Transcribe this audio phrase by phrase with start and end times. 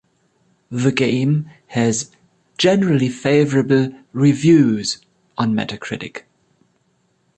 [0.71, 2.09] The game has
[2.57, 4.99] "Generally favorable reviews"
[5.37, 6.23] on Metacritic.